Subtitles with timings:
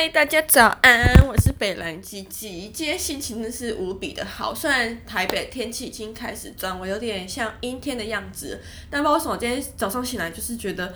[0.00, 2.70] 嗨，大家早安，我是北兰吉吉。
[2.70, 8.58] 今天心情真是无比的好，虽然台北天气已经开始转为有点像阴天的样子，
[8.88, 10.94] 但不知道为什么，今天早上醒来就是觉得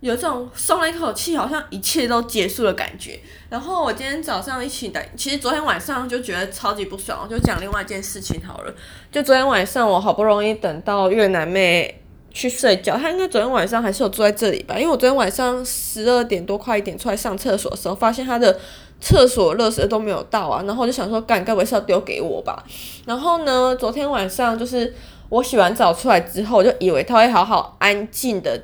[0.00, 3.20] 有这种松了一口气，好像一切都结束的感觉。
[3.48, 8.74] 然后我今天早上一起来，其实昨天晚上就觉得超级不爽，我就讲另外一件事情好了。
[9.12, 12.00] 就昨天晚上，我好不容易等到越南妹。
[12.34, 14.74] 去睡觉，他应该昨天晚上还是有坐在这里吧？
[14.76, 18.58] 因为我昨天晚上十二点多快一点出来上厕所的时候，发现他的
[19.00, 22.64] 厕所热水都没有倒啊，然后我就想说，干，该不会是要丢给我吧？
[23.06, 24.92] 然后呢，昨天晚上就是
[25.28, 28.60] 我洗完澡出来之后，我就以为他会好好安静的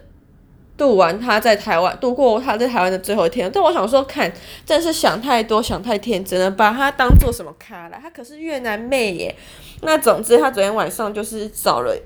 [0.76, 4.32] 度完他在台湾度过他在台湾的最后一天，但我想说，看，
[4.66, 7.98] 真是想太多，想太天真了，把他当做什么咖了？
[8.02, 9.36] 他可是越南妹耶。
[9.82, 11.96] 那总之，他昨天晚上就是找了。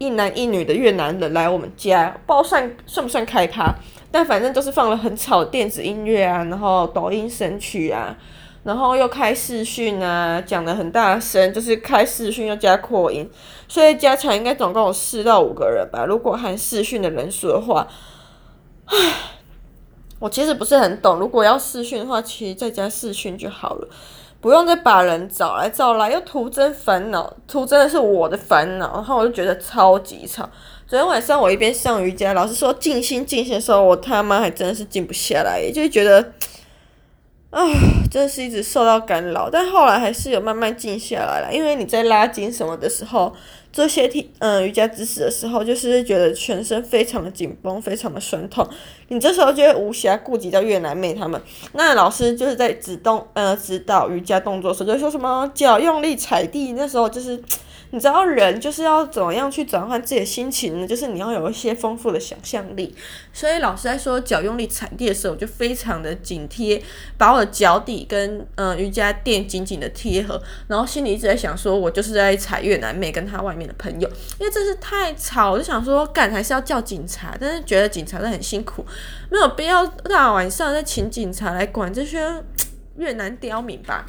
[0.00, 3.74] 一男一女的越南人来我们家，不知道算算不算开趴，
[4.10, 8.16] 但反正都是放了很吵的电子音乐啊，然后抖音神曲啊，
[8.64, 13.30] 然后又开视讯啊，讲的很大声，就是开视讯又加扩音，
[13.68, 16.06] 所以加起来应该总共有四到五个人吧。
[16.06, 17.86] 如果含视讯的人数的话，
[18.86, 18.96] 唉，
[20.18, 23.88] 我其实不是很懂，如果要视讯的话，其实在家视讯就好了。
[24.40, 30.48] 不用再把人找来找来，又徒增烦恼，徒增的是我的烦恼，然后我就觉得超级吵。
[30.86, 36.32] 昨天晚上我一边上瑜伽，老师说静心静心的时候，我他妈还真是静不下来，就觉得。
[37.50, 37.60] 啊，
[38.10, 41.48] 真的是一直受到干扰，但后来还是有慢慢静下来了。
[41.52, 43.32] 因为你在拉筋什么的时候，
[43.72, 48.68] 这些体嗯瑜伽姿势的时候，就是觉得全身非常的紧绷，非常的酸痛。
[49.08, 51.40] 你这时候就会无暇顾及到越南妹他们。
[51.74, 57.40] 那老师就是在指动呃指导瑜伽动作时，就说什么脚用力踩地，那时候就是。
[57.92, 60.86] 你知道人就是要怎么样去转换自己的心情呢？
[60.86, 62.94] 就是你要有一些丰富的想象力。
[63.32, 66.80] 所以老师在说脚用力踩地的时候，我就非常的紧贴，
[67.18, 78.86] 把我的脚底跟嗯、呃、瑜伽垫紧紧的贴合，然后心里一直在想说，我就是在踩越南妹跟她外面的朋友，因为真是太吵，我就想说干还是要叫警察，但是觉得警察都很辛苦，
[79.30, 82.42] 没有必要大晚上再请警察来管这些
[82.96, 84.06] 越南刁民吧。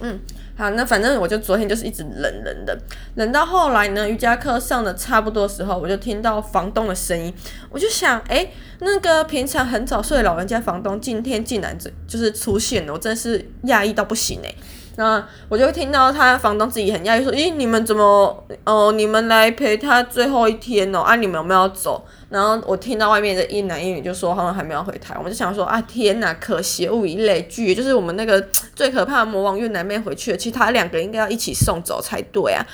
[0.00, 0.18] 嗯，
[0.56, 2.78] 好，那反正我就昨天就是一直冷冷的，
[3.16, 7.34] 冷到后来呢，瑜伽课上的差不多时候，我就听到房东的声音，
[7.70, 8.48] 我就想，哎、
[8.78, 11.76] 那个平常很早睡的老人家房东，今天竟然
[12.06, 14.56] 就是出现了，我真是讶异到不行诶、
[14.96, 18.92] 那我就听到他房东自己很讶异说：“咦，你们怎么哦？
[18.92, 21.00] 你们来陪他最后一天哦？
[21.00, 28.40] 啊，你们有没有要走？”然后我听到外面的一男一女就说他们还没有回台，我就想说啊，天哪，可惜物以类聚，就是我们那个
[28.74, 32.64] 最可怕的魔王越南妹回去了，其他两个人应该要一起送走才对啊。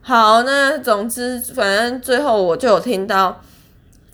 [0.00, 3.40] 好，那总之反正最后我就有听到。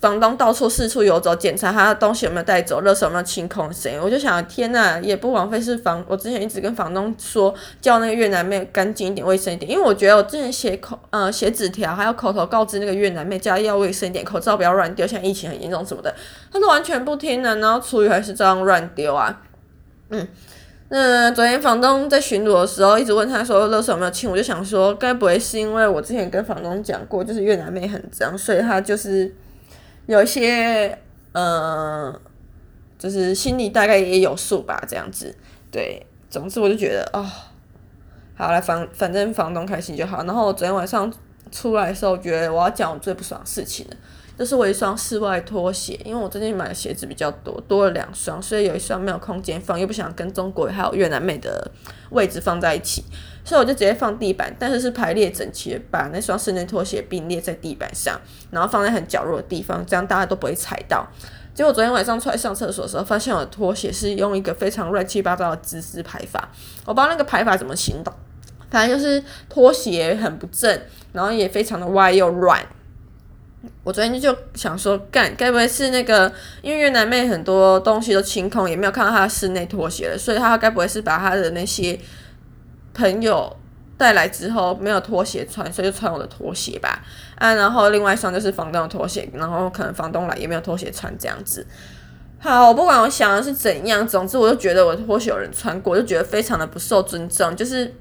[0.05, 3.99] 房东到处四处游走，检查他的东西有没有带走，垃圾有没有清空，谁？
[3.99, 6.05] 我就想，天呐，也不枉费是房。
[6.07, 7.51] 我之前一直跟房东说，
[7.81, 16.13] 叫那个越南妹干净一点，卫生一点，因为我觉得我之前写口呃写纸条，还有口头告知那个越南妹，家里要卫生一点，口罩不要乱丢，现在疫情很严重什么的，
[16.53, 19.41] 他都完全不听呢，然后厨余还是这样乱丢啊。
[20.09, 20.27] 嗯，
[20.89, 29.33] 那昨天房东在巡逻的时候，一直问他说垃圾有没有清，我就想说，该不会是因为我之前跟房东讲过，就是越南妹很脏，所以他就是。
[30.07, 30.97] 有一些，
[31.33, 32.19] 嗯，
[32.97, 35.35] 就是心里大概也有数吧，这样子，
[35.71, 37.25] 对，总之我就觉得，哦，
[38.35, 40.23] 好了，反反正房东开心就好。
[40.23, 41.11] 然后昨天晚上
[41.55, 43.95] 出来的时候，觉得我要讲我最不爽的事情了。
[44.37, 51.71] 这是我一双室外拖鞋，因为我最近买的鞋子比较多，多了两双，所以有一双没有空间放，又不想跟中国还有越南妹的
[52.09, 53.01] 位置放在一起，
[53.45, 58.19] 所以我就直接放地板，但是是排列整齐，把那双室内拖鞋并列在地板上，
[58.51, 61.07] 然后放在很角落的地方，这样大家都不会踩到。
[61.53, 66.49] 结果昨天晚上出来上厕所的时候，发现我的拖鞋是用一个非常乱七八糟的姿势排法，
[66.83, 68.13] 我不知道那个排法怎么行动，
[68.75, 70.81] 反正就是拖鞋很不正，
[71.13, 72.61] 然后也非常的歪又软。
[73.85, 76.29] 我昨天就想说，干，该不会是那个？
[76.61, 81.97] 因为越南妹很多东西都清空，也没有看到她的室内拖鞋了，所以她该不会是把她的那些
[82.93, 83.55] 朋友
[83.97, 87.01] 带来之后没有拖鞋穿，所以就穿我的拖鞋吧？
[87.35, 91.65] 啊，然后另外一双就是房东的拖鞋，然后可能房东来也没有拖鞋穿这样子。
[92.39, 97.95] 好，我不管我想的是怎样，总之我就觉得我的拖鞋有人穿过，我就觉得非常的不受尊重，就是。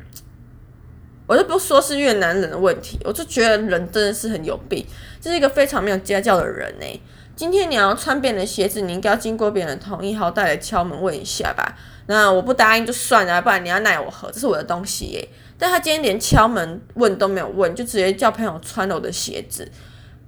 [1.27, 4.87] 我就不说是越南人的问题，我就觉得人真的是很有病，
[5.21, 7.03] 这是一个非常没有家教的人呢。
[7.37, 11.77] 今天你要穿别人的鞋子，你应该要经过别人的同意，好歹来敲门问一下吧。
[12.07, 14.31] 那我不答应就算了，不然你要奈我何？
[14.31, 15.29] 这是我的东西耶。
[15.59, 19.69] 但他今天连敲门问都没有问，就直接叫朋友穿了我的鞋子，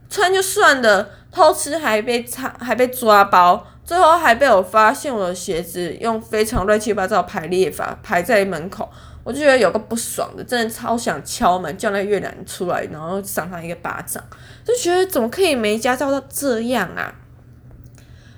[0.08, 3.66] 穿就算了，偷吃还被查，还被抓包。
[3.84, 8.90] 最后还被我发现我的鞋子用非常乱七八糟排列法排在门口，
[9.26, 14.22] 我就觉得有个不爽的，真的超想敲门叫那越南出来，然后赏他一个巴掌，
[14.64, 17.12] 就觉得怎么可以没家教到这样啊？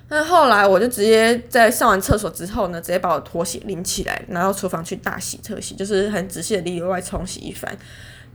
[0.09, 7.71] 那后来我就直接在上完厕所之后呢，直接把我拖鞋拎起来，拿到厨房去大洗特洗，就是很仔细的里里外外冲洗一番。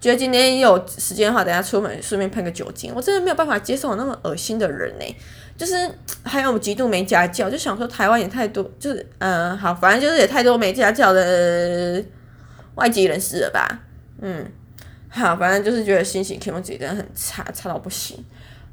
[0.01, 2.93] 觉得今天有时间的话，等下出门顺便喷个酒精。
[2.95, 5.17] 我真的没有办法接受我那么恶心的人呢，
[5.57, 5.75] 就是
[6.23, 12.01] 还有极度没家教，就想说台湾也太多，就是嗯、好，反正就是也太多没家教的
[12.77, 13.81] 外籍人士了吧，
[14.21, 14.51] 嗯，
[15.09, 18.25] 好，反正就是觉得心情看我自己真的很差，差到不行。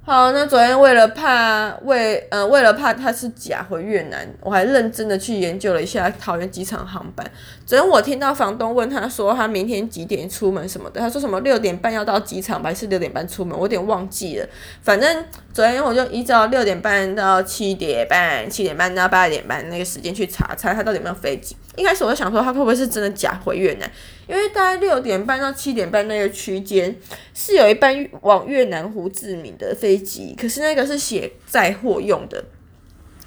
[0.03, 7.23] 好，那昨天为了怕为呃为了怕他是假回越南，我还认真的去研究了一下桃园机场航班。
[7.67, 13.55] 昨天我听到房东问他说他明天几点出门什么的，他说什么六点半要到机场，还是六点半出门？
[13.55, 14.47] 我有点忘记了。
[14.81, 21.55] 反正昨天我就依照六点半到七点半，七点半到八点半那个时间去查查他到底有没有飞机。
[21.75, 23.89] 一开始我就想说他会不会是真的假回越南，
[24.31, 26.95] 因为大概六点半到七点半那个区间
[27.33, 32.41] 是有一班往越南胡志明的飞机，可是那个是写载货用的，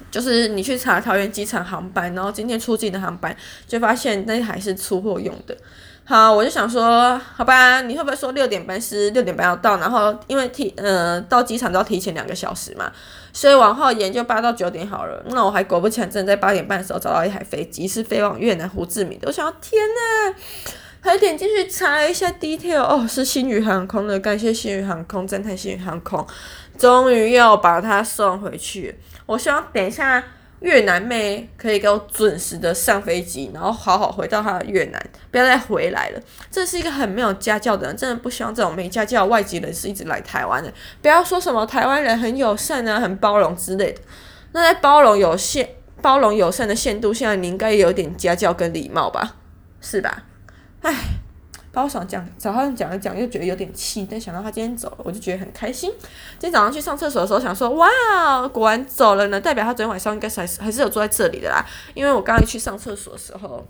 [0.09, 3.37] 就是你去查桃园机场航班，然后今天出境的航班，
[3.67, 5.55] 就发现那还是出货用的。
[6.07, 12.91] 好，我就想说，好吧，你会不会说六点半是六点半要到，然后因为提呃到机场都要提前两个小时嘛，
[13.33, 15.23] 所以往后延就八到九点好了。
[15.29, 19.27] 那我还果不其然，真的在八点半的时候找到一台飞机是飞往越南胡志明的。
[19.27, 20.35] 我想要，天呐，
[21.05, 26.25] 还点进去查一下 detail，哦，是新宇航空的，感谢新宇航空，赞叹星宇航空，
[26.77, 28.97] 终于要把它送回去。
[29.27, 30.23] 我希望等一下。
[30.61, 36.19] 越南妹可以给我准时的上飞机，然后好好回到她的越南，不要再回来了。
[36.49, 40.73] 这是一个很没有家教的人，真的不希望这种没家教的外籍人士一直来台湾的。
[41.03, 44.01] 不要说什么台湾人很友善啊、很包容之类的。
[44.53, 45.69] 那在包容有限、
[46.01, 49.35] 包容友善的限度下，你应该有点家教跟礼貌吧？
[49.81, 50.23] 是吧？
[50.85, 50.95] 唉。
[51.73, 55.91] 把我想讲，早上讲一讲，又觉得有点气，但想到他今天走了，我就觉得很开心。
[56.39, 61.65] 今天早上去上厕所的时候，想说哇，果然走了呢，代表他昨天晚上应该是还是还是有坐在这里的啦。
[61.93, 63.61] 因为我刚刚去上厕所的时候，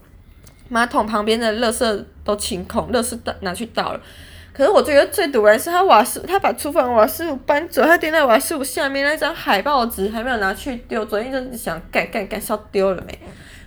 [0.69, 3.99] 马桶旁边的垃圾都清空，垃圾拿去倒了。
[4.53, 13.17] 可是我觉得最堵人是他瓦斯，他把厨房瓦斯炉搬走，他垫在瓦斯炉下面那张海报纸还没有拿去丢，昨天就想干干干，是要丢了没？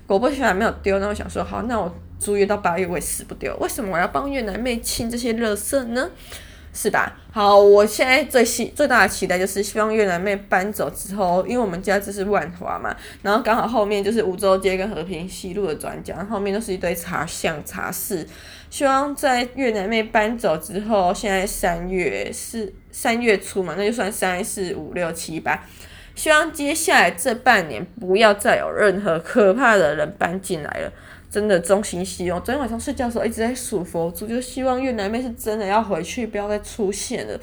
[0.06, 1.92] 果不其然没有丢，那我想说好，那我。
[2.18, 3.56] 租约到八月，我也死不掉。
[3.56, 6.10] 为什么我要帮越南妹清这些垃圾呢？
[6.70, 7.16] 是吧？
[7.32, 18.24] 好，我现在最希最大的期待就是希望越南妹搬走之后，因为我们家这是万华嘛，然后刚好后面就是梧州街跟和平西路的转角，后面都是一堆茶巷茶室。
[18.70, 25.64] 希望在越南妹搬走之后，现在三月是三月初嘛，那就算三四五六七八。
[26.18, 30.92] 希望接下来这半年不要再有任何可怕的人搬进来了。
[31.30, 37.38] 真的衷心希望，昨天晚上睡觉的时候一直在数佛珠，就希望越南妹是真的要回去，不要再出现了。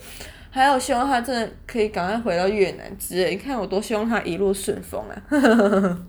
[0.49, 5.15] 还有希望她真的可以赶快回到越南之类，你看我多希望她一路顺风啊！
[5.29, 6.05] 呵呵呵